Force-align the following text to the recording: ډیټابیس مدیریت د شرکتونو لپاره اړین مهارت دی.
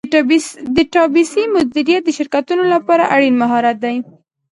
ډیټابیس 0.75 1.31
مدیریت 1.55 2.01
د 2.05 2.09
شرکتونو 2.17 2.63
لپاره 2.73 3.03
اړین 3.15 3.35
مهارت 3.43 3.77
دی. 3.85 3.95